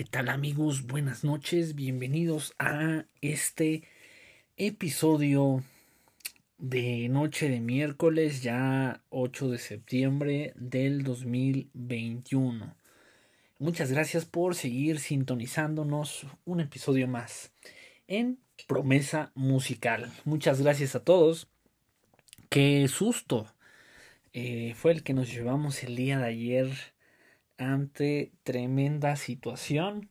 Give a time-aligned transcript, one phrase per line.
[0.00, 0.86] ¿Qué tal amigos?
[0.86, 3.82] Buenas noches, bienvenidos a este
[4.56, 5.62] episodio
[6.56, 12.74] de noche de miércoles, ya 8 de septiembre del 2021.
[13.58, 17.52] Muchas gracias por seguir sintonizándonos un episodio más
[18.08, 20.10] en Promesa Musical.
[20.24, 21.46] Muchas gracias a todos.
[22.48, 23.52] Qué susto
[24.32, 26.70] eh, fue el que nos llevamos el día de ayer
[27.60, 30.10] ante tremenda situación.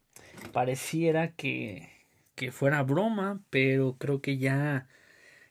[0.54, 1.90] Pareciera que,
[2.36, 4.88] que fuera broma, pero creo que ya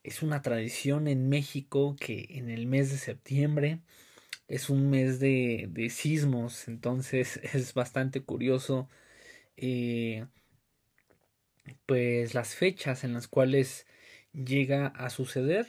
[0.05, 3.81] es una tradición en México que en el mes de septiembre
[4.49, 8.89] es un mes de, de sismos, entonces es bastante curioso
[9.57, 10.27] eh,
[11.85, 13.87] pues las fechas en las cuales
[14.33, 15.67] llega a suceder.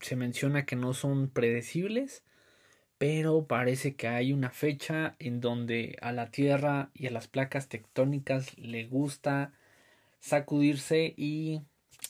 [0.00, 2.24] Se menciona que no son predecibles,
[3.02, 7.68] pero parece que hay una fecha en donde a la Tierra y a las placas
[7.68, 9.50] tectónicas le gusta
[10.20, 11.62] sacudirse y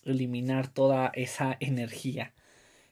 [0.04, 2.34] eliminar toda esa energía.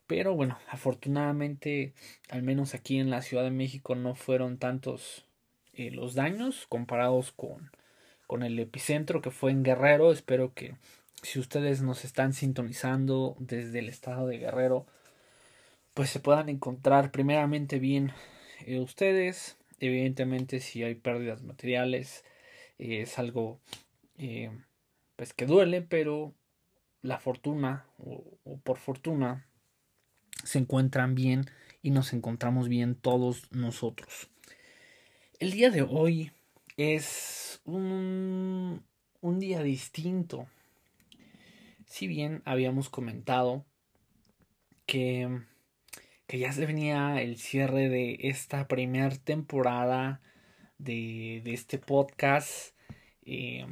[0.07, 1.93] Pero bueno, afortunadamente,
[2.31, 5.27] al menos aquí en la Ciudad de México no fueron tantos
[5.75, 7.71] eh, los daños comparados con,
[8.27, 10.11] con el epicentro que fue en Guerrero.
[10.11, 10.75] Espero que
[11.23, 14.87] si ustedes nos están sintonizando desde el estado de Guerrero,
[16.01, 18.11] pues se puedan encontrar primeramente bien
[18.65, 19.59] eh, ustedes.
[19.81, 22.25] Evidentemente si hay pérdidas materiales
[22.79, 23.61] eh, es algo
[24.17, 24.51] eh,
[25.17, 26.35] pues que duele, pero
[27.03, 29.47] la fortuna o, o, por fortuna
[30.43, 31.45] se encuentran bien
[31.83, 34.31] y nos encontramos bien todos nosotros.
[35.39, 36.33] El día de hoy
[36.79, 38.87] es un,
[39.21, 40.49] un día distinto.
[41.85, 43.67] Si bien habíamos comentado
[44.87, 45.50] que
[46.31, 50.21] que ya se venía el cierre de esta primera temporada
[50.79, 52.73] de, de, este podcast.
[53.27, 53.67] Eh,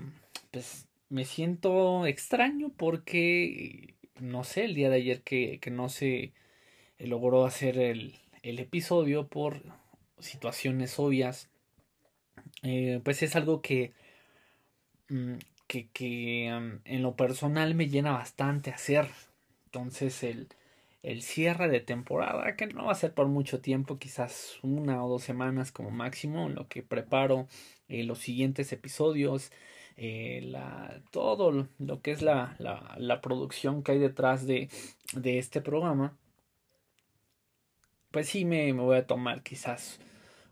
[0.51, 6.33] pues me siento extraño porque, no sé, el día de ayer que, que no se
[6.99, 9.63] logró hacer el, el, episodio por
[10.19, 11.51] situaciones obvias,
[12.65, 13.93] eh, pues es algo que,
[15.11, 15.35] mm,
[15.69, 19.07] que, que um, en lo personal me llena bastante hacer.
[19.67, 20.49] Entonces el
[21.03, 25.09] el cierre de temporada, que no va a ser por mucho tiempo, quizás una o
[25.09, 27.47] dos semanas como máximo, en lo que preparo
[27.88, 29.53] eh, los siguientes episodios,
[29.97, 34.69] eh, la, todo lo que es la, la, la, producción que hay detrás de,
[35.14, 36.16] de este programa,
[38.10, 40.00] pues sí me, me voy a tomar quizás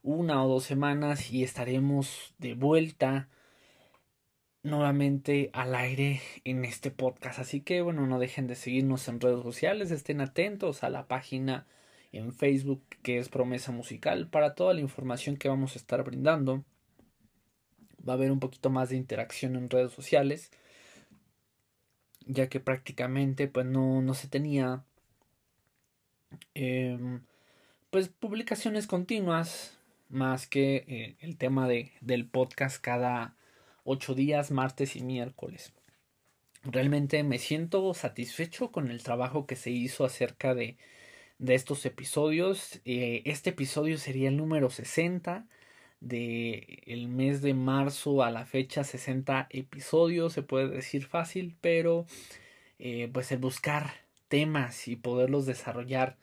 [0.03, 3.29] una o dos semanas y estaremos de vuelta
[4.67, 7.39] nuevamente al aire en este podcast.
[7.39, 11.67] Así que bueno, no dejen de seguirnos en redes sociales, estén atentos a la página
[12.13, 16.65] en Facebook que es Promesa Musical para toda la información que vamos a estar brindando.
[18.07, 20.51] Va a haber un poquito más de interacción en redes sociales,
[22.27, 24.85] ya que prácticamente pues no, no se tenía
[26.55, 26.99] eh,
[27.91, 29.79] pues publicaciones continuas
[30.09, 33.37] más que eh, el tema de, del podcast cada
[33.87, 35.73] ocho días, martes y miércoles.
[36.65, 40.77] Realmente me siento satisfecho con el trabajo que se hizo acerca de,
[41.39, 42.81] de estos episodios.
[42.85, 45.47] Eh, este episodio sería el número 60
[46.01, 52.07] de el mes de marzo a la fecha 60 episodios se puede decir fácil pero
[52.79, 53.95] eh, pues el buscar
[54.29, 56.19] temas y poderlos desarrollar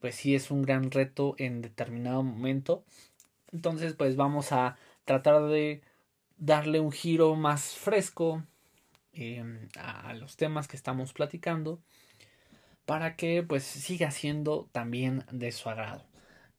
[0.00, 2.84] pues sí es un gran reto en determinado momento
[3.52, 5.82] entonces pues vamos a tratar de
[6.36, 8.42] darle un giro más fresco
[9.12, 11.80] eh, a los temas que estamos platicando
[12.84, 16.04] para que pues siga siendo también de su agrado.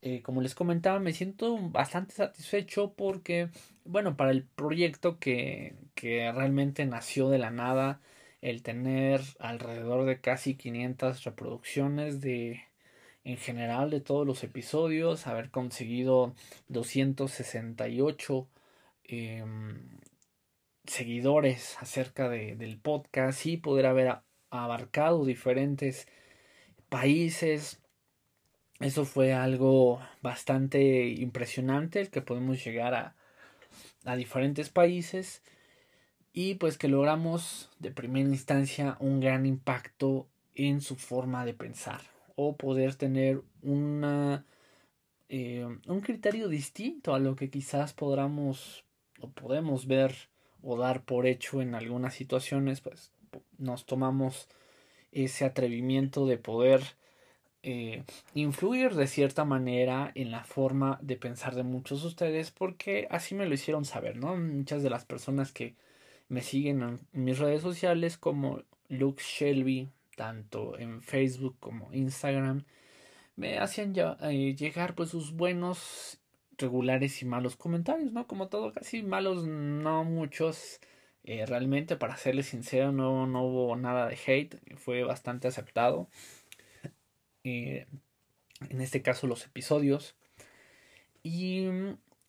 [0.01, 3.50] Eh, como les comentaba, me siento bastante satisfecho porque,
[3.85, 8.00] bueno, para el proyecto que, que realmente nació de la nada,
[8.41, 12.62] el tener alrededor de casi 500 reproducciones de
[13.23, 16.33] en general de todos los episodios, haber conseguido
[16.69, 18.47] 268
[19.07, 19.44] eh,
[20.86, 24.18] seguidores acerca de, del podcast y poder haber
[24.50, 26.07] abarcado diferentes
[26.89, 27.80] países.
[28.80, 33.15] Eso fue algo bastante impresionante, el que podemos llegar a,
[34.06, 35.42] a diferentes países
[36.33, 42.01] y pues que logramos de primera instancia un gran impacto en su forma de pensar
[42.36, 43.42] o poder tener
[45.30, 48.86] eh, un criterio distinto a lo que quizás podamos
[49.17, 50.15] lo podemos ver
[50.61, 53.11] o dar por hecho en algunas situaciones, pues
[53.57, 54.47] nos tomamos
[55.11, 56.81] ese atrevimiento de poder
[57.63, 58.03] eh,
[58.33, 63.35] influir de cierta manera en la forma de pensar de muchos de ustedes porque así
[63.35, 64.37] me lo hicieron saber, ¿no?
[64.37, 65.75] Muchas de las personas que
[66.29, 72.63] me siguen en mis redes sociales como Luke Shelby, tanto en Facebook como Instagram,
[73.35, 76.19] me hacían eh, llegar pues sus buenos,
[76.57, 78.27] regulares y malos comentarios, ¿no?
[78.27, 80.80] Como todo, casi malos, no muchos.
[81.24, 86.07] Eh, realmente, para serles sincero, no, no hubo nada de hate, fue bastante aceptado.
[87.44, 87.88] Eh,
[88.69, 90.15] en este caso, los episodios.
[91.24, 91.68] Y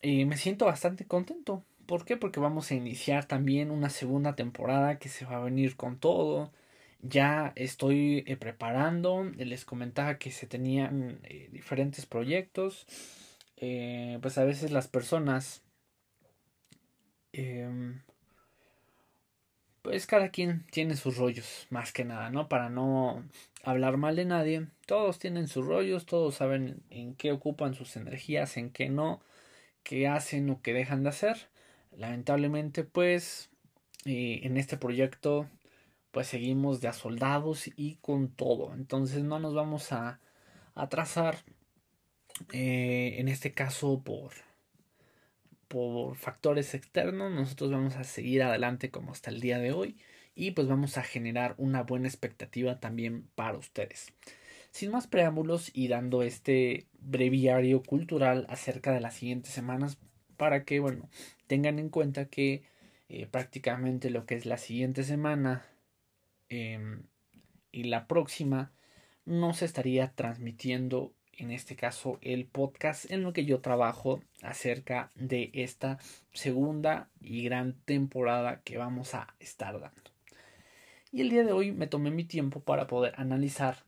[0.02, 1.64] me siento bastante contento.
[1.86, 2.16] ¿Por qué?
[2.16, 6.52] Porque vamos a iniciar también una segunda temporada que se va a venir con todo
[7.02, 12.86] ya estoy eh, preparando, les comentaba que se tenían eh, diferentes proyectos,
[13.60, 15.62] eh, pues a veces las personas,
[17.32, 18.02] em,
[19.82, 22.48] pues cada quien tiene sus rollos, más que nada, ¿no?
[22.48, 23.24] Para no
[23.64, 28.56] hablar mal de nadie, todos tienen sus rollos, todos saben en qué ocupan sus energías,
[28.56, 29.20] en qué no,
[29.84, 31.48] qué hacen o qué dejan de hacer.
[31.96, 33.50] Lamentablemente, pues,
[34.04, 35.48] en este proyecto
[36.10, 38.74] pues seguimos de soldados y con todo.
[38.74, 40.20] Entonces no nos vamos a
[40.74, 41.38] atrasar,
[42.52, 44.32] eh, en este caso por,
[45.68, 47.32] por factores externos.
[47.32, 49.96] Nosotros vamos a seguir adelante como hasta el día de hoy
[50.34, 54.12] y pues vamos a generar una buena expectativa también para ustedes.
[54.70, 59.98] Sin más preámbulos y dando este breviario cultural acerca de las siguientes semanas
[60.36, 61.08] para que, bueno,
[61.46, 62.62] tengan en cuenta que
[63.08, 65.66] eh, prácticamente lo que es la siguiente semana
[66.48, 67.02] Em,
[67.72, 68.72] y la próxima
[69.24, 75.10] no se estaría transmitiendo en este caso el podcast en lo que yo trabajo acerca
[75.14, 75.98] de esta
[76.32, 80.10] segunda y gran temporada que vamos a estar dando.
[81.12, 83.78] Y el día de hoy me tomé mi tiempo para poder analizar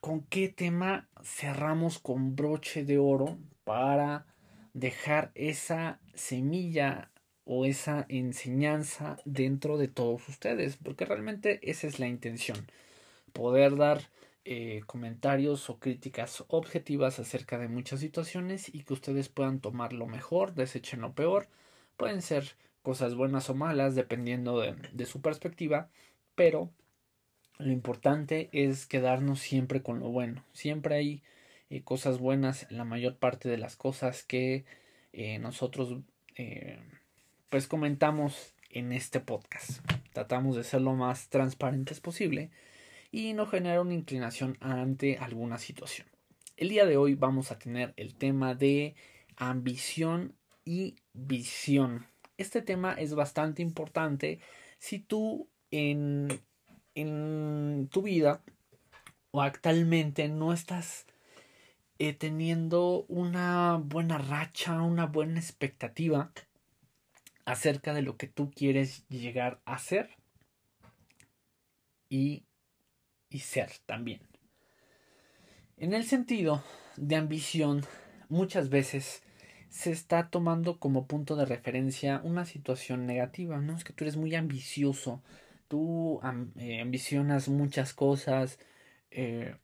[0.00, 4.26] con qué tema cerramos con broche de oro para
[4.72, 7.10] dejar esa semilla
[7.44, 12.70] o esa enseñanza dentro de todos ustedes, porque realmente esa es la intención,
[13.32, 14.02] poder dar
[14.52, 20.08] eh, comentarios o críticas objetivas acerca de muchas situaciones y que ustedes puedan tomar lo
[20.08, 21.46] mejor, desechen lo peor,
[21.96, 25.88] pueden ser cosas buenas o malas dependiendo de, su perspectiva,
[26.34, 26.68] pero
[27.58, 31.22] lo importante es quedarnos siempre con lo bueno, siempre hay
[31.70, 34.64] eh, cosas buenas, la mayor parte de las cosas que
[35.12, 35.96] eh, nosotros
[37.50, 39.86] pues comentamos en este podcast.
[40.12, 42.50] Tratamos de ser lo más transparentes posible
[43.10, 46.06] y no generar una inclinación ante alguna situación.
[46.56, 48.94] El día de hoy vamos a tener el tema de
[49.36, 50.34] ambición
[50.64, 52.06] y visión.
[52.36, 54.40] Este tema es bastante importante
[54.78, 56.40] si tú en,
[56.94, 58.42] en tu vida
[59.30, 61.06] o actualmente no estás
[61.98, 66.32] eh, teniendo una buena racha, una buena expectativa
[67.44, 70.10] acerca de lo que tú quieres llegar a ser
[72.08, 72.44] y,
[73.30, 74.20] y ser también.
[75.76, 76.62] En el sentido
[76.96, 77.84] de ambición,
[78.28, 79.22] muchas veces
[79.70, 83.76] se está tomando como punto de referencia una situación negativa, ¿no?
[83.76, 85.22] Es que tú eres muy ambicioso,
[85.68, 86.20] tú
[86.56, 88.58] eh, ambicionas muchas cosas,
[89.10, 89.56] eh,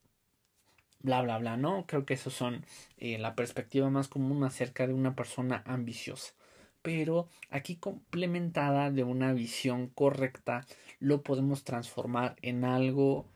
[1.01, 1.87] bla, bla, bla, ¿no?
[1.87, 2.65] Creo que eso son
[2.97, 6.33] eh, la perspectiva más común acerca de una persona ambiciosa
[6.87, 10.65] pero aquí complementada de una visión correcta
[11.01, 13.27] lo podemos transformar en algo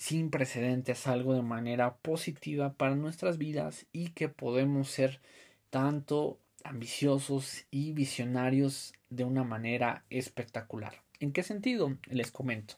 [0.00, 5.20] sin precedentes, algo de manera positiva para nuestras vidas y que podemos ser
[5.68, 10.94] tanto ambiciosos y visionarios de una manera espectacular.
[11.18, 11.98] ¿En qué sentido?
[12.06, 12.76] Les comento.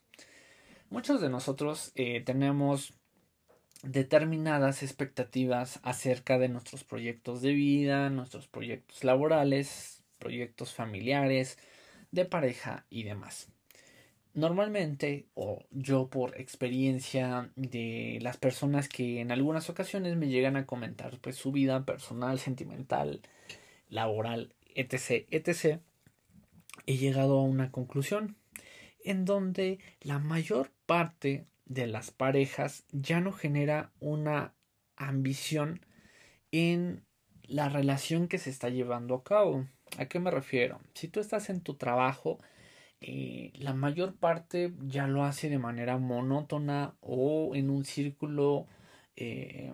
[0.90, 2.92] Muchos de nosotros eh, tenemos
[3.84, 11.56] determinadas expectativas acerca de nuestros proyectos de vida, nuestros proyectos laborales, proyectos familiares,
[12.10, 13.51] de pareja y demás.
[14.34, 20.64] Normalmente, o yo por experiencia de las personas que en algunas ocasiones me llegan a
[20.64, 23.20] comentar pues su vida personal, sentimental,
[23.90, 25.80] laboral, etc, etc,
[26.86, 28.36] he llegado a una conclusión
[29.04, 34.54] en donde la mayor parte de las parejas ya no genera una
[34.96, 35.84] ambición
[36.52, 37.04] en
[37.42, 39.66] la relación que se está llevando a cabo.
[39.98, 40.80] ¿A qué me refiero?
[40.94, 42.38] Si tú estás en tu trabajo,
[43.02, 48.66] eh, la mayor parte ya lo hace de manera monótona o en un círculo
[49.16, 49.72] eh,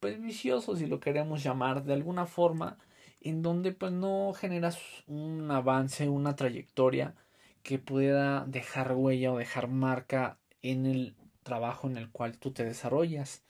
[0.00, 2.78] pues vicioso si lo queremos llamar de alguna forma
[3.20, 7.14] en donde pues no generas un avance una trayectoria
[7.62, 12.64] que pueda dejar huella o dejar marca en el trabajo en el cual tú te
[12.64, 13.44] desarrollas.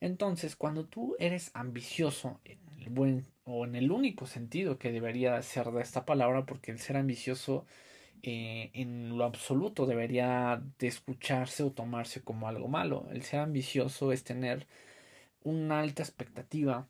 [0.00, 5.40] Entonces, cuando tú eres ambicioso, en el buen o en el único sentido que debería
[5.42, 7.66] ser de esta palabra, porque el ser ambicioso
[8.22, 13.06] eh, en lo absoluto debería de escucharse o tomarse como algo malo.
[13.10, 14.66] El ser ambicioso es tener
[15.42, 16.88] una alta expectativa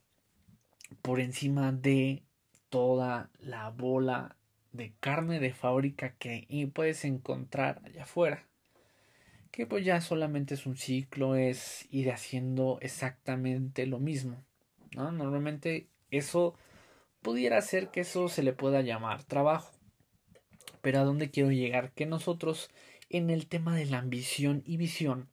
[1.02, 2.22] por encima de
[2.68, 4.36] toda la bola
[4.72, 8.44] de carne de fábrica que puedes encontrar allá afuera.
[9.50, 14.44] Que pues ya solamente es un ciclo, es ir haciendo exactamente lo mismo.
[14.94, 15.10] ¿no?
[15.10, 16.54] Normalmente eso
[17.22, 19.77] pudiera ser que eso se le pueda llamar trabajo.
[20.80, 21.92] Pero a dónde quiero llegar?
[21.92, 22.70] Que nosotros
[23.10, 25.28] en el tema de la ambición y visión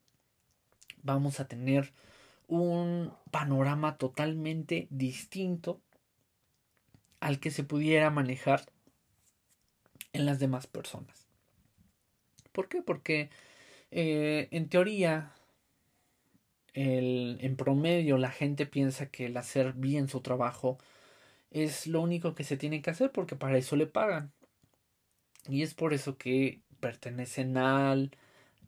[1.02, 1.92] vamos a tener
[2.48, 5.80] un panorama totalmente distinto
[7.20, 8.62] al que se pudiera manejar
[10.12, 11.26] en las demás personas.
[12.52, 12.82] ¿Por qué?
[12.82, 13.30] Porque
[13.90, 15.32] eh, en teoría,
[16.72, 20.78] el, en promedio, la gente piensa que el hacer bien su trabajo
[21.50, 24.32] es lo único que se tiene que hacer porque para eso le pagan.
[25.48, 28.10] Y es por eso que pertenecen al,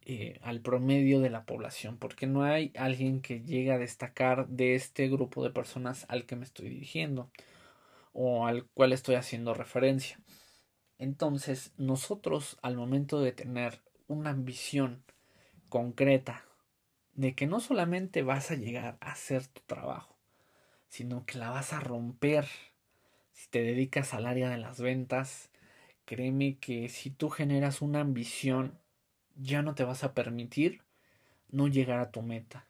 [0.04, 4.74] eh, al promedio de la población, porque no hay alguien que llegue a destacar de
[4.74, 7.30] este grupo de personas al que me estoy dirigiendo
[8.12, 10.18] o al cual estoy haciendo referencia.
[10.98, 15.04] Entonces, nosotros al momento de tener una ambición
[15.68, 16.44] concreta
[17.14, 20.16] de que no solamente vas a llegar a hacer tu trabajo,
[20.88, 22.46] sino que la vas a romper
[23.32, 25.50] si te dedicas al área de las ventas,
[26.08, 28.78] créeme que si tú generas una ambición,
[29.36, 30.80] ya no te vas a permitir
[31.50, 32.66] no llegar a tu meta.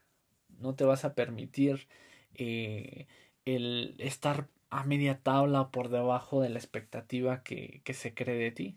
[0.58, 1.86] No te vas a permitir
[2.34, 3.06] eh,
[3.44, 8.76] el estar a media tabla por debajo de la expectativa que, se cree de ti.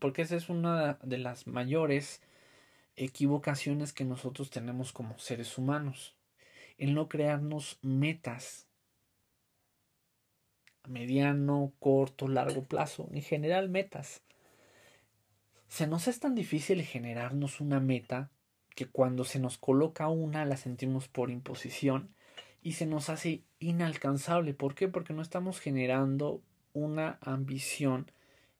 [0.00, 2.22] Porque esa es una de las mayores
[2.96, 6.16] equivocaciones que nosotros tenemos como seres humanos.
[6.76, 8.66] El no crearnos metas
[10.86, 14.22] mediano, corto, largo plazo, en general metas.
[15.68, 18.30] Se nos es tan difícil generarnos una meta
[18.74, 22.14] que cuando se nos coloca una la sentimos por imposición
[22.62, 24.54] y se nos hace inalcanzable.
[24.54, 24.88] ¿Por qué?
[24.88, 28.10] Porque no estamos generando una ambición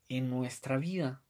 [0.08, 1.22] en nuestra vida.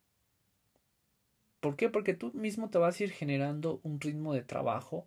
[1.60, 1.88] ¿Por qué?
[1.88, 5.06] Porque tú mismo te vas a ir generando un ritmo de trabajo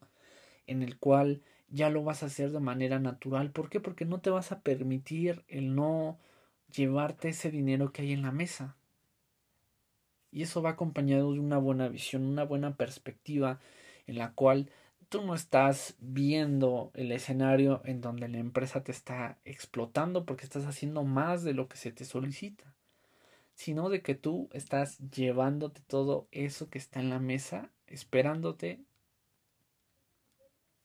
[0.67, 1.41] en el cual
[1.75, 3.51] ya lo vas a hacer de manera natural.
[3.51, 3.81] ¿Por qué?
[3.81, 6.17] Porque no te vas a permitir el no
[6.73, 8.77] llevarte ese dinero que hay en la mesa.
[10.31, 13.59] Y eso va acompañado de una buena visión, una buena perspectiva
[14.07, 14.71] en la cual
[15.09, 20.65] tú no estás viendo el escenario en donde la empresa te está explotando porque estás
[20.65, 22.73] haciendo más de lo que se te solicita,
[23.53, 28.81] sino de que tú estás llevándote todo eso que está en la mesa, esperándote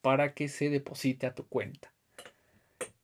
[0.02, 1.92] para que se deposite a tu cuenta.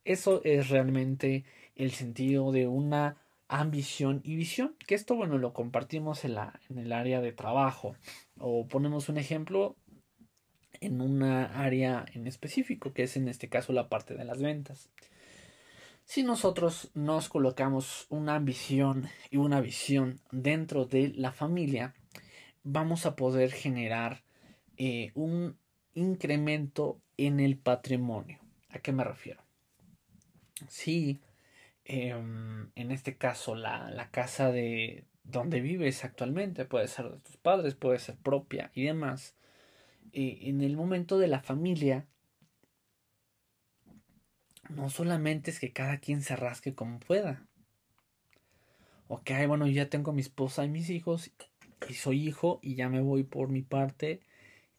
[0.05, 3.17] Eso es realmente el sentido de una
[3.49, 7.95] ambición y visión, que esto, bueno, lo compartimos en, la, en el área de trabajo
[8.39, 9.77] o ponemos un ejemplo
[10.81, 14.91] en una área en específico, que es en este caso la parte de las ventas.
[16.05, 21.95] Si nosotros nos colocamos una ambición y una visión dentro de la familia,
[22.63, 24.23] vamos a poder generar
[24.77, 25.57] eh, un
[25.97, 28.39] incremento en el patrimonio.
[28.71, 29.43] ¿A qué me refiero?
[30.69, 31.19] Si
[31.85, 37.37] em, en este caso la, la casa de donde vives actualmente puede ser de tus
[37.37, 39.35] padres, puede ser propia y demás,
[40.13, 42.07] eh, en el momento de la familia,
[44.69, 47.47] no solamente es que cada quien se rasque como pueda.
[49.09, 51.31] Ok, bueno, ya tengo mi esposa y mis hijos
[51.89, 54.21] y soy hijo y ya me voy por mi parte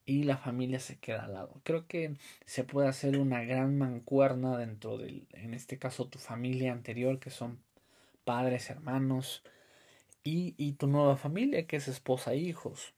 [0.07, 1.61] y la familia se queda al lado.
[1.63, 6.71] Creo que se puede hacer una gran mancuerna dentro del, en este caso, tu familia
[6.71, 7.59] anterior, que son
[8.23, 9.43] padres, hermanos,
[10.23, 12.93] y, y tu nueva familia, que es esposa e hijos.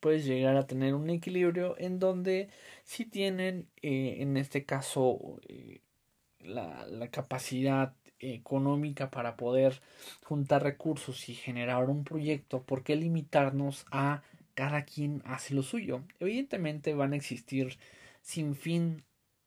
[0.00, 2.48] Puedes llegar a tener un equilibrio en donde
[2.84, 5.80] si tienen, eh, en este caso, eh,
[6.40, 9.80] la, la capacidad económica para poder
[10.24, 14.22] juntar recursos y generar un proyecto, ¿por qué limitarnos a
[14.58, 16.02] cada quien hace lo suyo.
[16.18, 17.78] Evidentemente van a existir
[18.22, 19.04] sin fin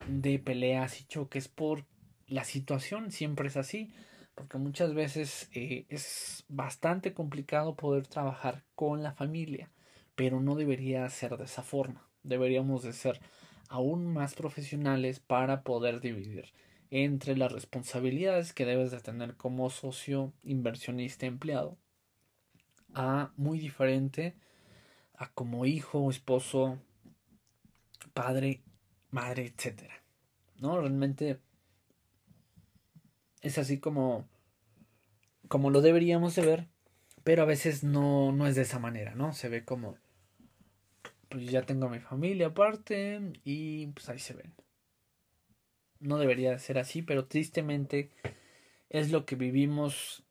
[0.07, 1.85] de peleas y choques por
[2.27, 3.91] la situación, siempre es así,
[4.35, 9.69] porque muchas veces eh, es bastante complicado poder trabajar con la familia,
[10.15, 12.07] pero no debería ser de esa forma.
[12.23, 13.19] Deberíamos de ser
[13.67, 16.53] aún más profesionales para poder dividir
[16.89, 21.77] entre las responsabilidades que debes de tener como socio inversionista empleado
[22.93, 24.37] a muy diferente
[25.21, 26.79] a como hijo, esposo,
[28.13, 28.63] padre
[29.11, 30.03] madre, etcétera.
[30.57, 30.79] ¿No?
[30.79, 31.39] Realmente
[33.41, 34.27] es así como
[35.47, 36.67] como lo deberíamos de ver,
[37.23, 39.33] pero a veces no, no es de esa manera, ¿no?
[39.33, 39.97] Se ve como
[41.29, 44.53] pues ya tengo a mi familia aparte y pues ahí se ven.
[45.99, 48.09] No debería ser así, pero tristemente
[48.89, 50.23] es lo que vivimos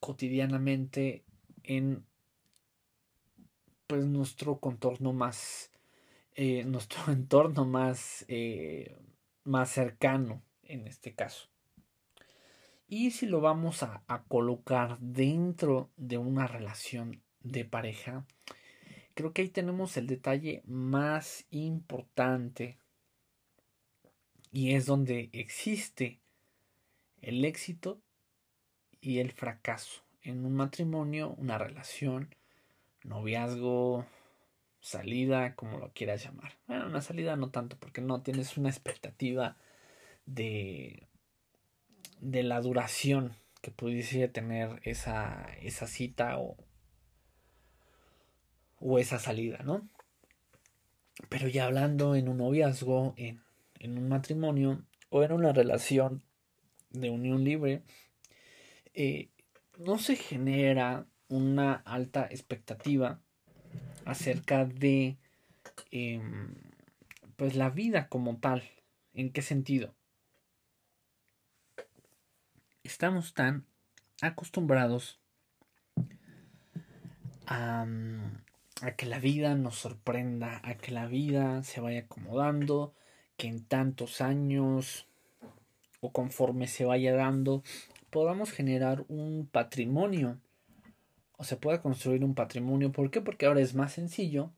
[0.00, 1.24] cotidianamente
[1.62, 2.04] en
[3.86, 5.70] pues nuestro contorno más
[6.34, 8.96] eh, nuestro entorno más eh,
[9.44, 11.48] más cercano en este caso.
[12.86, 18.26] Y si lo vamos a, a colocar dentro de una relación de pareja
[19.14, 22.78] creo que ahí tenemos el detalle más importante
[24.50, 26.20] y es donde existe
[27.22, 28.02] el éxito
[29.00, 32.34] y el fracaso en un matrimonio, una relación,
[33.04, 34.04] noviazgo,
[34.80, 36.52] salida, como lo quieras llamar.
[36.66, 39.56] Bueno, una salida no tanto porque no tienes una expectativa
[40.26, 41.08] de
[42.24, 46.56] de la duración que pudiese tener esa, esa cita o,
[48.78, 49.88] o esa salida, ¿no?
[51.28, 53.42] Pero ya hablando en un noviazgo, en,
[53.78, 56.22] en un matrimonio o en una relación
[56.90, 57.82] de unión libre,
[58.94, 59.28] eh,
[59.78, 63.18] no se genera una alta expectativa
[64.04, 65.16] acerca de
[65.90, 66.54] em,
[67.36, 68.62] pues la vida como tal.
[69.12, 69.94] ¿En qué sentido?
[72.84, 73.64] Estamos tan
[74.20, 75.18] acostumbrados
[77.46, 77.86] a,
[78.82, 82.94] a, que la vida nos sorprenda, a que la vida se vaya acomodando,
[83.36, 85.08] que en tantos años
[86.00, 87.62] o conforme se vaya dando
[88.10, 90.38] podamos generar un patrimonio
[91.36, 92.92] o se pueda construir un patrimonio.
[92.92, 93.20] ¿Por qué?
[93.20, 94.50] Porque ahora es más sencillo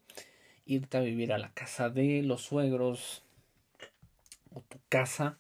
[0.65, 3.23] irte a vivir a la casa de los suegros
[4.53, 5.39] o tu casa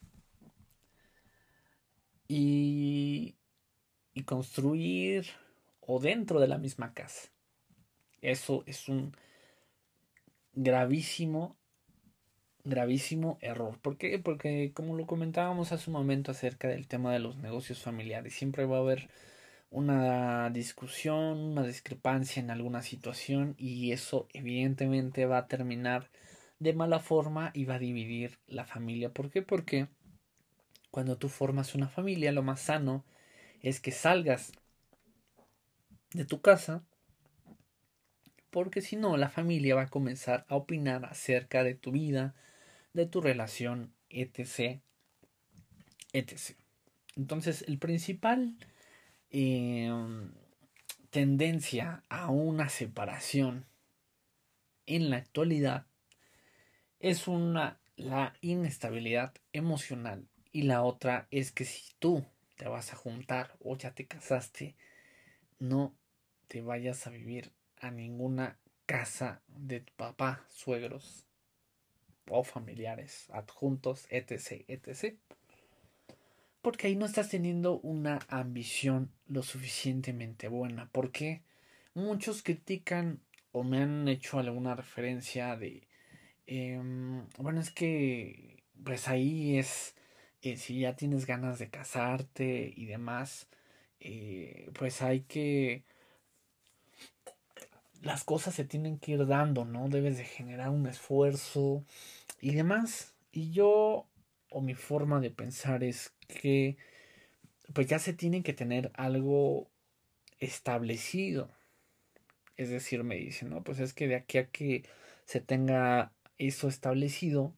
[2.29, 3.35] y,
[4.15, 5.27] y construir
[5.81, 7.31] o dentro de la misma casa.
[8.23, 9.17] Eso es un
[10.55, 11.57] gravísimo
[12.67, 13.79] gravísimo error.
[13.81, 14.19] ¿Por qué?
[14.19, 18.67] Porque como lo comentábamos hace un momento acerca del tema de los negocios familiares, siempre
[18.67, 19.09] va a haber
[19.77, 26.11] una discusión, una discrepancia en alguna situación y eso evidentemente va a terminar
[26.59, 29.11] de mala forma y va a dividir la familia.
[29.11, 29.43] ¿Por qué?
[29.43, 29.89] Porque
[30.91, 33.05] cuando tú formas una familia, lo más sano
[33.61, 34.53] es que salgas
[36.15, 36.83] de tu casa
[38.49, 42.35] porque si no la familia va a comenzar a opinar acerca de tu vida,
[42.95, 44.81] de tu relación, etc.
[46.15, 46.57] etc.
[47.15, 48.57] Entonces, el principal
[49.39, 50.33] em,
[51.11, 53.67] tendencia a una separación
[54.87, 55.87] en la actualidad
[57.01, 62.25] es una la inestabilidad emocional y la otra es que si tú
[62.57, 64.75] te vas a juntar o ya te casaste
[65.59, 65.95] no
[66.49, 71.27] te vayas a vivir a ninguna casa de tu papá, suegros,
[72.29, 75.17] o familiares, adjuntos, etc., etc.
[76.67, 80.89] Porque ahí no estás teniendo una ambición lo suficientemente buena.
[80.91, 81.43] Porque
[81.95, 83.21] muchos critican
[83.53, 85.87] o me han hecho alguna referencia de,
[86.49, 89.95] em, bueno, es que, pues ahí es,
[90.43, 93.47] eh, si ya tienes ganas de casarte y demás,
[94.01, 95.85] eh, pues hay que
[98.03, 99.89] las cosas se tienen que ir dando, ¿no?
[99.89, 101.85] Debes de generar un esfuerzo
[102.41, 103.15] y demás.
[103.31, 104.09] Y yo,
[104.57, 106.79] o mi forma de pensar es que,
[107.75, 109.69] pues ya se tiene que tener algo
[110.41, 111.51] establecido.
[112.57, 113.63] Es decir, me dicen, ¿no?
[113.63, 114.83] Pues es que de aquí a que
[115.27, 117.53] se tenga eso establecido,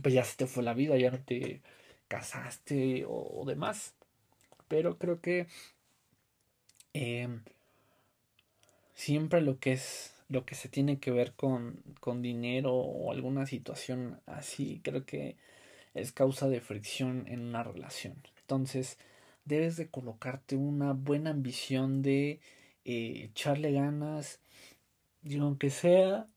[0.00, 1.60] pues ya se te fue la vida, ya no te
[2.08, 3.94] casaste o, demás.
[4.68, 5.46] Pero creo que
[6.94, 7.42] em,
[8.94, 13.44] siempre lo que es lo que se tiene que ver con, con dinero o alguna
[13.44, 15.36] situación así, creo que
[15.94, 18.22] es causa de fricción en una relación.
[18.40, 18.98] Entonces,
[19.44, 22.40] debes de colocarte una buena ambición de
[22.84, 24.40] eh, echarle ganas,
[25.22, 26.28] y aunque sea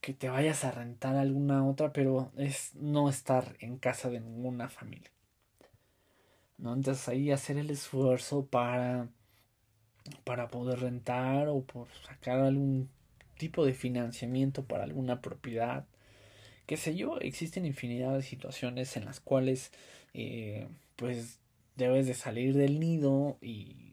[0.00, 4.68] que te vayas a rentar alguna otra, pero es no estar en casa de ninguna
[4.68, 5.10] familia.
[6.58, 6.74] ¿no?
[6.74, 9.08] Entonces ahí hacer el esfuerzo para
[10.24, 12.90] para poder rentar o por sacar algún
[13.38, 15.86] tipo de financiamiento para alguna propiedad.
[16.66, 19.70] Qué sé yo, existen infinidad de situaciones en las cuales
[20.14, 21.38] eh, pues
[21.76, 23.92] debes de salir del nido y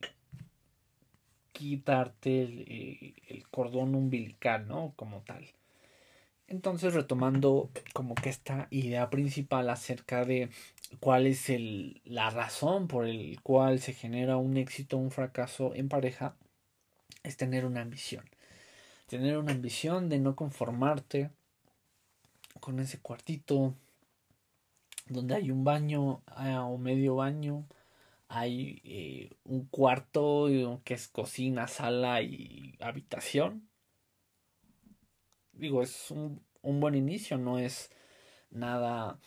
[1.51, 4.93] quitarte el, eh, el, cordón umbilical, ¿no?
[4.95, 5.45] Como tal.
[6.47, 10.49] Entonces, retomando como que esta idea principal acerca de
[10.99, 15.73] cuál es el, la razón por el cual se genera un éxito o un fracaso
[15.75, 16.35] en pareja,
[17.23, 18.25] es tener una ambición.
[19.07, 21.31] Tener una ambición de no conformarte
[22.61, 23.75] con ese cuartito
[25.07, 27.67] donde hay un baño ah, o medio baño,
[28.29, 30.47] hay eh, un cuarto
[30.85, 33.69] que es cocina, sala y habitación
[35.61, 37.91] digo, es un, buen inicio, no es
[38.49, 39.19] nada,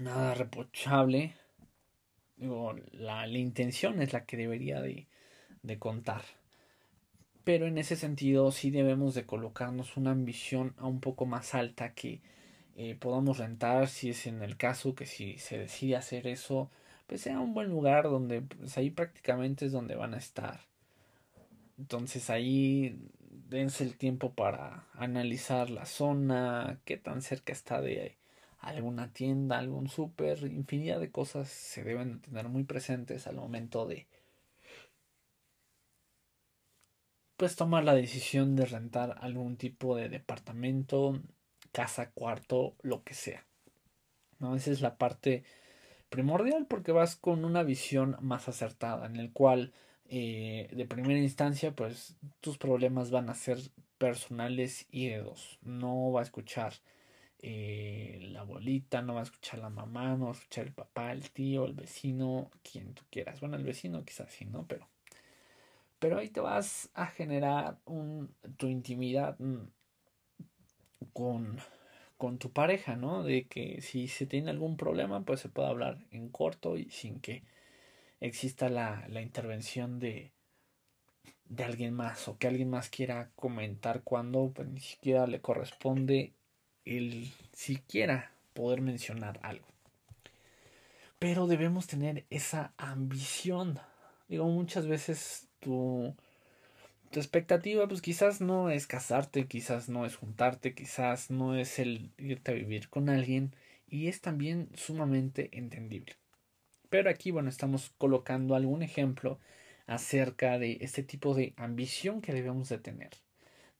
[0.00, 1.34] nada reprochable.
[2.36, 5.08] Digo, la, intención es la que debería de,
[5.62, 6.22] de contar.
[7.48, 11.94] Pero en ese sentido sí debemos de colocarnos una ambición a un poco más alta
[11.94, 12.20] que
[12.76, 16.70] eh, podamos rentar si es en el caso que si se decide hacer eso
[17.06, 20.60] pues sea un buen lugar donde pues ahí prácticamente es donde van a estar.
[21.78, 23.00] Entonces ahí
[23.48, 28.18] dense el tiempo para analizar la zona, qué tan cerca está de
[28.58, 34.06] alguna tienda, algún súper, infinidad de cosas se deben tener muy presentes al momento de
[37.38, 41.22] pues tomar la decisión de rentar algún tipo de departamento,
[41.72, 43.46] casa, cuarto, lo que sea.
[44.40, 44.56] ¿No?
[44.56, 45.44] Esa es la parte
[46.10, 49.72] primordial porque vas con una visión más acertada en el cual
[50.06, 53.58] eh, de primera instancia, pues tus problemas van a ser
[53.98, 55.60] personales y de dos.
[55.62, 56.74] No va a escuchar
[57.40, 61.12] eh, la abuelita, no va a escuchar la mamá, no va a escuchar el papá,
[61.12, 63.38] el tío, el vecino, quien tú quieras.
[63.38, 64.66] Bueno, el vecino quizás sí, ¿no?
[64.66, 64.88] Pero,
[65.98, 67.78] pero ahí te vas a generar
[68.56, 69.68] tu intimidad mm,
[71.12, 73.22] con, tu pareja, ¿no?
[73.22, 77.20] De que si se tiene algún problema, pues se puede hablar en corto y sin
[77.20, 77.42] que
[78.20, 80.32] exista la, intervención de,
[81.46, 86.34] de alguien más o que alguien más quiera comentar cuando pues, ni siquiera le corresponde
[86.84, 89.66] el siquiera poder mencionar algo.
[91.18, 93.78] Pero debemos tener esa ambición.
[94.28, 96.14] Digo, muchas veces tu,
[97.10, 102.10] tu expectativa, pues quizás no es casarte, quizás no es juntarte, quizás no es el
[102.18, 103.54] irte a vivir con alguien.
[103.88, 106.16] Y es también sumamente entendible.
[106.90, 109.38] Pero aquí, bueno, estamos colocando algún ejemplo
[109.86, 113.10] acerca de este tipo de ambición que debemos de tener.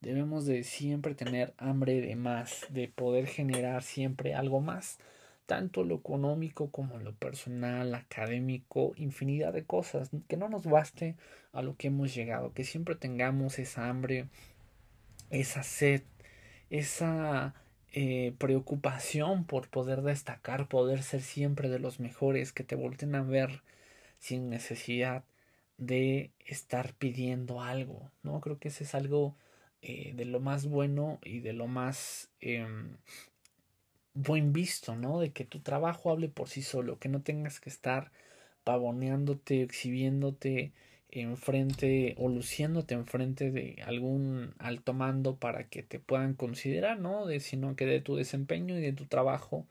[0.00, 4.98] Debemos de siempre tener hambre de más, de poder generar siempre algo más,
[5.48, 11.16] tanto lo económico como lo personal, académico, infinidad de cosas, que no nos baste
[11.54, 14.26] a lo que hemos llegado, que siempre tengamos esa hambre,
[15.30, 16.02] esa sed,
[16.68, 17.54] esa
[17.94, 23.22] eh, preocupación por poder destacar, poder ser siempre de los mejores, que te volten a
[23.22, 23.62] ver
[24.18, 25.24] sin necesidad
[25.78, 28.42] de estar pidiendo algo, ¿no?
[28.42, 29.34] Creo que ese es algo
[29.80, 32.98] eh, de lo más bueno y de lo más em,
[34.22, 35.20] buen visto, ¿no?
[35.20, 38.12] De que tu trabajo hable por sí solo, que no tengas que estar
[38.64, 40.72] pavoneándote, exhibiéndote,
[41.10, 47.26] enfrente o luciéndote enfrente de algún alto mando para que te puedan considerar, ¿no?
[47.26, 49.66] De, sino que de tu desempeño y de tu trabajo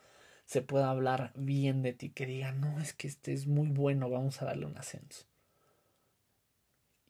[0.46, 4.10] se pueda hablar bien de ti, que diga, no, es que este es muy bueno,
[4.10, 5.26] vamos a darle un ascenso.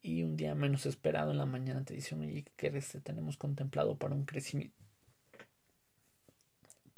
[0.02, 2.90] Y un día menos esperado en la mañana te dicen, oye, ¿qué eres?
[2.90, 4.87] Te tenemos contemplado para un crecimiento.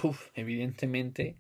[0.02, 1.36] Puf, evidentemente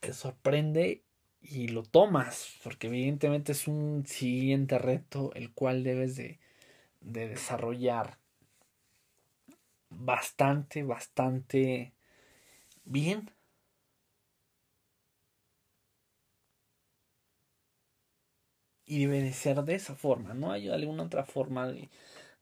[0.00, 1.02] te sorprende
[1.40, 6.38] y lo tomas, porque evidentemente es un siguiente reto el cual debes de,
[7.00, 8.18] de desarrollar
[9.90, 11.92] bastante, bastante
[12.84, 13.30] bien.
[18.86, 21.90] Y debe de ser de esa forma, no hay alguna otra forma de,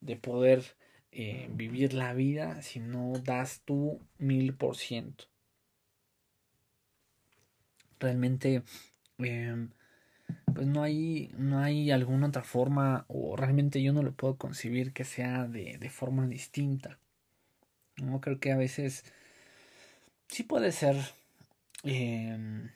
[0.01, 0.65] de poder
[1.15, 5.25] eh, vivir la vida si no das tu mil por ciento.
[8.01, 8.63] Realmente
[9.19, 9.71] Em,
[10.55, 14.93] pues no hay, no hay alguna otra forma, o realmente yo no lo puedo concebir
[14.93, 16.99] que sea de, de forma distinta.
[17.97, 19.05] No creo que a veces
[20.29, 20.97] sí puede ser
[21.85, 22.71] em,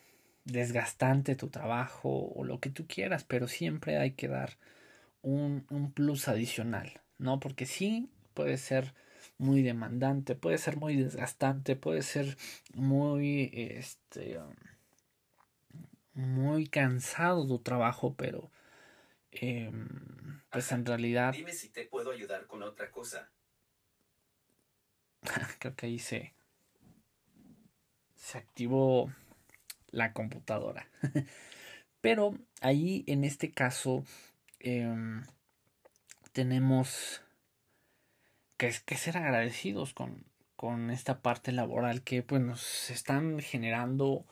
[0.45, 4.59] desgastante tu trabajo o lo que tú quieras, pero siempre hay que dar
[5.23, 7.41] un, un plus adicional, ¿no?
[7.41, 8.95] Porque sí puede ser
[9.37, 12.39] muy demandante, puede ser muy desgastante, puede ser
[12.73, 14.39] muy este
[16.15, 18.53] muy cansado tu trabajo, pero
[19.33, 19.73] eh,
[20.53, 21.33] pues en realidad...
[21.33, 23.29] Dime si te puedo ayudar con otra cosa.
[25.59, 26.33] Creo que ahí se,
[28.15, 29.13] se activó
[29.91, 30.89] la computadora.
[32.01, 34.05] pero ahí en este caso
[34.61, 34.95] eh,
[36.31, 37.23] tenemos
[38.59, 40.25] que, que, ser agradecidos con,
[40.57, 44.27] con esta parte laboral que pues nos están generando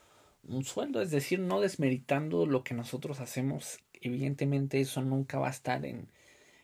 [0.44, 5.52] un sueldo, es decir, no desmeritando lo que nosotros hacemos, evidentemente eso nunca va a
[5.52, 6.08] estar en,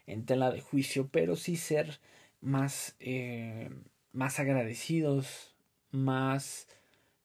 [0.07, 2.01] en tela de juicio, pero sí ser
[2.41, 3.71] más, eh,
[4.13, 5.55] más agradecidos,
[5.91, 6.69] más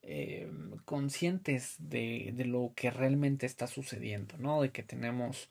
[0.03, 0.49] eh,
[0.85, 4.61] conscientes de, de, lo que realmente está sucediendo, ¿no?
[4.61, 5.49] De que tenemos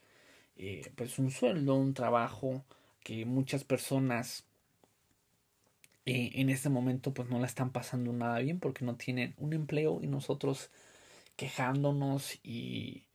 [0.55, 2.65] eh, pues un sueldo, un trabajo
[3.03, 4.46] que muchas personas
[6.15, 9.99] en este momento pues no la están pasando nada bien porque no tienen un empleo
[10.01, 10.71] y nosotros
[11.35, 13.05] quejándonos y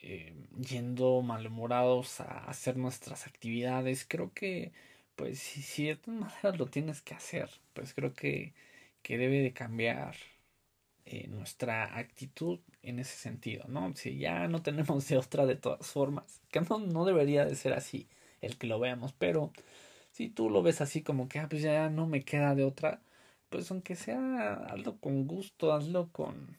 [0.00, 4.06] eh, yendo malhumorados a hacer nuestras actividades.
[4.08, 4.72] Creo que,
[5.16, 8.54] pues, si, si de todas maneras lo tienes que hacer, pues creo que,
[9.02, 10.16] que debe de cambiar
[11.06, 13.94] eh, nuestra actitud en ese sentido, ¿no?
[13.96, 17.72] Si ya no tenemos de otra de todas formas, que no, no debería de ser
[17.74, 18.08] así
[18.40, 19.52] el que lo veamos, pero
[20.16, 23.02] si tú lo ves así como que, ah, pues ya no me queda de otra,
[23.50, 26.56] pues aunque sea, hazlo con gusto, hazlo con,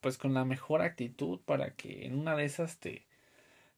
[0.00, 3.06] pues con la mejor actitud para que en una de esas te,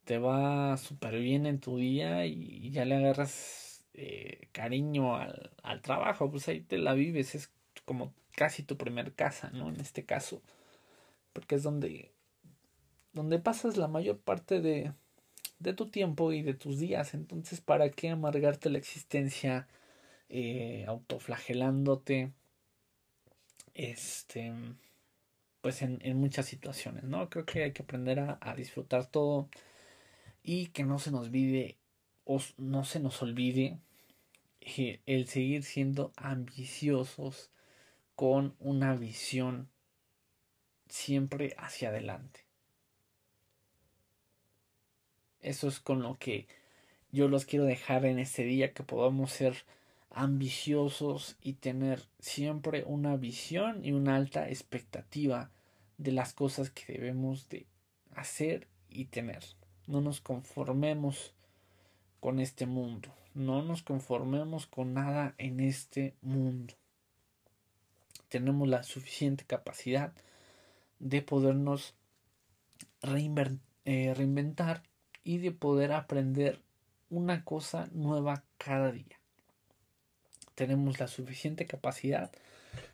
[0.04, 5.82] te va súper bien en tu día y ya le agarras eh, cariño al, al
[5.82, 7.50] trabajo, pues ahí te la vives, es
[7.84, 9.68] como casi tu primer casa, ¿no?
[9.68, 10.42] En este caso,
[11.34, 12.12] porque es donde,
[13.12, 14.92] donde pasas la mayor parte de,
[15.58, 19.68] de tu tiempo y de tus días, entonces, ¿para qué amargarte la existencia
[20.28, 22.32] eh, autoflagelándote?
[23.74, 24.52] Este
[25.60, 27.28] pues en, en, muchas situaciones, ¿no?
[27.28, 29.48] Creo que hay que aprender a, a, disfrutar todo
[30.44, 31.76] y que no se nos olvide
[32.24, 33.80] o no se nos olvide
[34.60, 37.50] eh, el seguir siendo ambiciosos
[38.14, 39.68] con una visión
[40.88, 42.45] siempre hacia adelante.
[45.40, 46.46] Eso es con lo que
[47.12, 49.64] yo los quiero dejar en este día, que podamos ser
[50.10, 55.50] ambiciosos y tener siempre una visión y una alta expectativa
[55.98, 57.66] de las cosas que debemos de
[58.14, 59.44] hacer y tener.
[59.86, 61.32] No nos conformemos
[62.20, 63.14] con este mundo.
[63.34, 66.74] No nos conformemos con nada en este mundo.
[68.28, 70.12] Tenemos la suficiente capacidad
[70.98, 71.94] de podernos
[73.84, 74.82] eh, reinventar
[75.26, 76.60] y de poder aprender
[77.10, 79.18] una cosa nueva cada día.
[80.54, 82.30] Tenemos la suficiente capacidad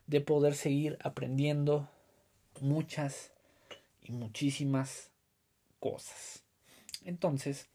[0.07, 1.87] de poder seguir aprendiendo,
[2.59, 3.31] muchas
[4.01, 5.11] y muchísimas
[5.79, 6.43] cosas.
[7.05, 7.69] Entonces,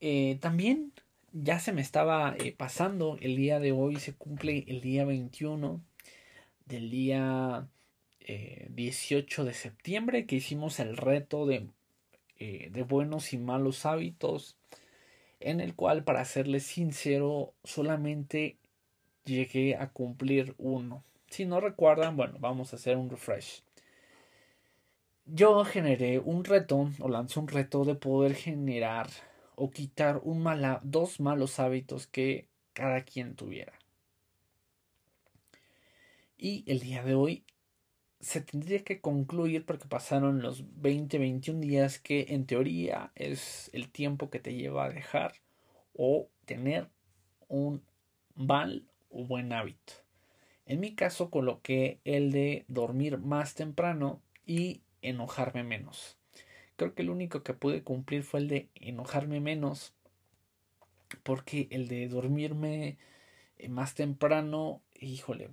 [0.00, 0.92] eh, también
[1.32, 5.82] ya se me estaba eh, pasando, el día de hoy se cumple el día 21
[6.66, 7.66] del día
[8.20, 11.66] 18 eh, de septiembre que hicimos el reto de,
[12.38, 14.56] de buenos y malos hábitos
[15.40, 18.58] en el cual para serles sincero solamente
[19.24, 21.04] llegué a cumplir uno.
[21.28, 23.62] Si no recuerdan, bueno, vamos a hacer un refresh
[25.26, 29.08] yo generé un reto o lancé un reto de poder generar
[29.56, 30.44] o quitar un
[30.82, 33.72] dos malos hábitos que cada quien tuviera.
[36.36, 37.44] Y el día de hoy
[38.24, 43.90] se tendría que concluir porque pasaron los 20, 21 días que en teoría es el
[43.90, 45.34] tiempo que te lleva a dejar
[45.94, 46.88] o tener
[47.48, 47.82] un
[48.34, 49.92] mal o buen hábito.
[50.64, 56.16] En mi caso coloqué el de dormir más temprano y enojarme menos.
[56.76, 59.92] Creo que el único que pude cumplir fue el de enojarme menos,
[61.22, 62.96] porque el de dormirme
[63.58, 65.50] eh, más temprano, híjole,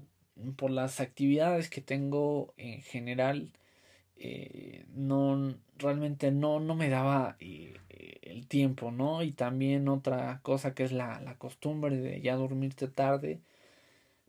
[0.56, 3.52] por las actividades que tengo en general,
[4.18, 7.74] eh, no realmente no, no me daba eh,
[8.22, 9.24] el tiempo, ¿no?
[9.24, 13.40] Y también otra cosa que es la, la costumbre de ya dormirte tarde,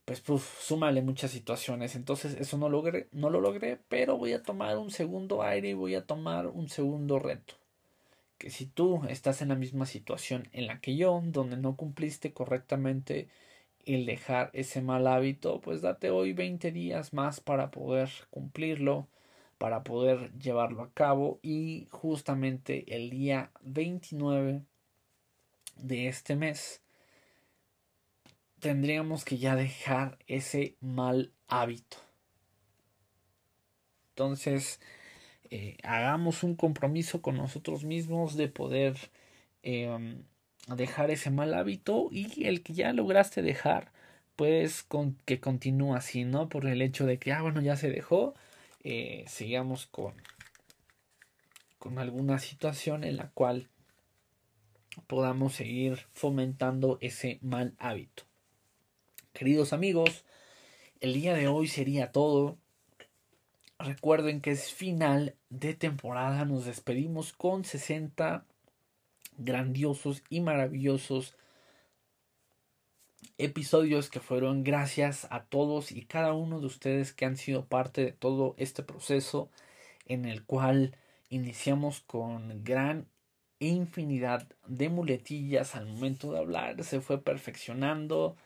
[0.05, 1.95] pues puf, súmale muchas situaciones.
[1.97, 5.75] Entonces eso no logré, no lo logré, pero voy a tomar un segundo aire y
[5.75, 7.55] voy a tomar un segundo reto.
[8.39, 12.33] Que si tú estás en la misma situación en la que yo, donde no cumpliste
[12.33, 13.29] correctamente
[13.85, 19.09] el dejar ese mal hábito, pues date hoy 20 días más para poder cumplirlo,
[19.59, 24.63] para poder llevarlo a cabo y justamente el día 29
[25.77, 26.83] de este mes
[28.61, 31.97] tendríamos que ya dejar ese mal hábito.
[34.11, 34.81] Entonces,
[35.51, 38.97] eh, hagamos un compromiso con nosotros mismos de poder
[39.63, 40.25] em,
[40.69, 43.93] dejar ese mal hábito y el que ya lograste dejar,
[44.37, 46.49] pues con, que continúe así, ¿no?
[46.49, 48.35] Por el hecho de que, ah, bueno, ya se dejó,
[48.85, 50.15] eh, sigamos con,
[51.79, 53.69] con alguna situación en la cual
[55.07, 58.25] podamos seguir fomentando ese mal hábito.
[59.33, 60.25] Queridos amigos,
[61.01, 62.59] el día de hoy sería todo.
[63.79, 66.45] Recuerden que es final de temporada.
[66.45, 68.45] Nos despedimos con 60
[69.39, 71.37] grandiosos y maravillosos
[73.39, 78.05] episodios que fueron gracias a todos y cada uno de ustedes que han sido parte
[78.05, 79.51] de todo este proceso
[80.07, 80.97] en el cual
[81.29, 83.09] iniciamos con gran
[83.59, 88.37] infinidad de muletillas al momento de hablar, se fue perfeccionando,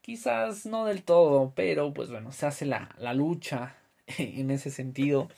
[0.00, 3.76] quizás no del todo, pero pues bueno, se hace la, la lucha
[4.18, 5.28] en ese sentido.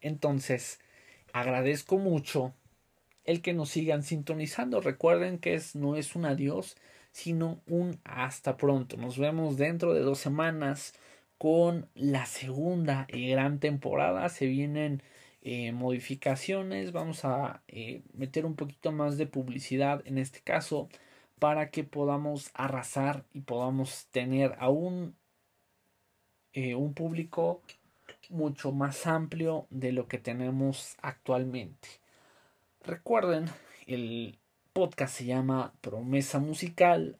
[0.00, 0.80] Entonces,
[1.32, 2.54] agradezco mucho
[3.28, 4.80] el que nos sigan sintonizando.
[4.80, 6.76] Recuerden que es, no es un adiós,
[7.12, 8.96] sino un hasta pronto.
[8.96, 10.94] Nos vemos dentro de dos semanas
[11.36, 14.30] con la segunda y gran temporada.
[14.30, 15.02] Se vienen
[15.42, 16.92] eh, modificaciones.
[16.92, 20.88] Vamos a eh, meter un poquito más de publicidad en este caso
[21.38, 25.14] para que podamos arrasar y podamos tener aún
[26.54, 27.62] eh, un público
[28.30, 31.88] mucho más amplio de lo que tenemos actualmente.
[32.88, 33.50] Recuerden,
[33.86, 34.38] el
[34.72, 37.18] podcast se llama Promesa Musical.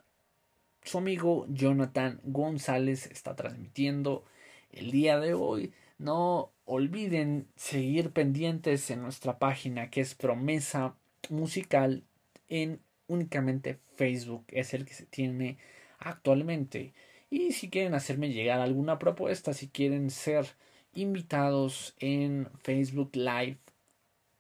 [0.83, 4.25] Su amigo Jonathan González está transmitiendo
[4.73, 5.75] el día de hoy.
[5.99, 10.95] No olviden seguir pendientes en nuestra página que es Promesa
[11.29, 12.03] Musical
[12.49, 14.47] en únicamente Facebook.
[14.49, 15.59] Es el que se tiene
[15.99, 16.95] actualmente.
[17.29, 20.47] Y si quieren hacerme llegar alguna propuesta, si quieren ser
[20.95, 23.59] invitados en Facebook Live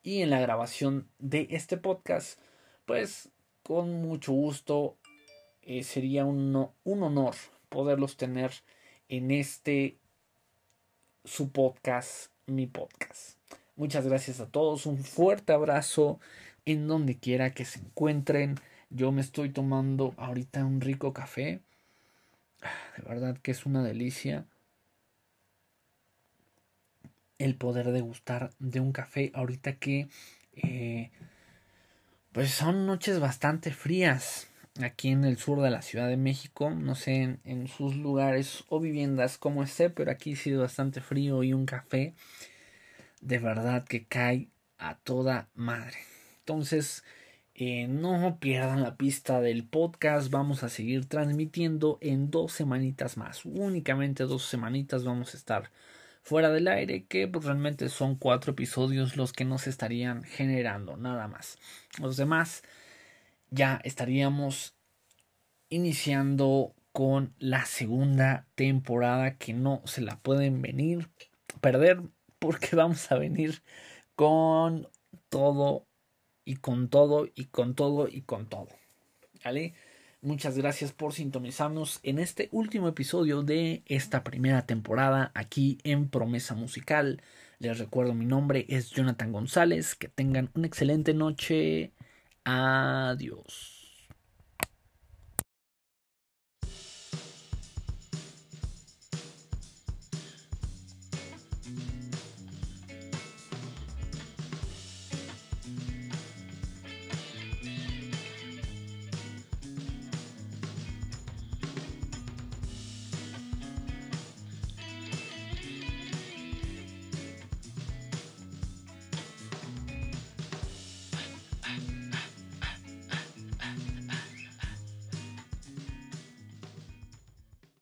[0.09, 2.40] y en la grabación de este podcast,
[2.87, 3.29] pues
[3.62, 4.97] con mucho gusto
[5.61, 7.35] eh, sería un, un honor
[7.68, 8.53] poderlos tener
[9.11, 9.99] en este
[11.27, 13.37] su podcast, mi podcast.
[13.77, 16.21] Muchas gracias a todos, un fuerte abrazo
[16.64, 18.59] en donde quiera que se encuentren.
[18.88, 21.61] Yo me estoy tomando ahorita un rico café
[22.97, 24.47] de verdad que es una delicia
[27.38, 30.09] el poder degustar de un café ahorita que
[30.57, 31.11] eh,
[32.33, 34.48] pues son noches bastante frías
[34.83, 38.81] aquí en el sur de la Ciudad de México no sé en, sus lugares o
[38.81, 42.14] viviendas como esté pero aquí ha sido bastante frío y un café
[43.20, 44.48] de verdad que cae
[44.79, 45.98] a toda madre
[46.40, 47.05] entonces
[47.61, 50.31] eh, no pierdan la pista del podcast.
[50.31, 53.44] Vamos a seguir transmitiendo en dos semanitas más.
[53.44, 55.72] Únicamente dos semanitas vamos a estar
[56.22, 57.07] fuera del aire.
[57.07, 60.96] Que pues, realmente son cuatro episodios los que nos estarían generando.
[60.96, 61.59] Nada más.
[62.00, 62.62] Los demás
[63.50, 64.74] ya estaríamos
[65.70, 71.11] iniciando con la segunda temporada que no se la pueden venir
[71.61, 72.02] perder
[72.38, 73.62] porque vamos a venir
[74.14, 74.88] con
[75.28, 75.87] todo
[76.44, 78.68] y con todo y con todo y con todo.
[79.44, 79.74] ¿Vale?
[80.20, 86.57] Muchas gracias por sintonizarnos en este último episodio de esta primera temporada aquí en Promesa
[86.57, 87.22] Musical.
[87.61, 89.94] Les recuerdo mi nombre es Jonathan González.
[89.94, 91.92] Que tengan una excelente noche.
[92.44, 93.77] Adiós.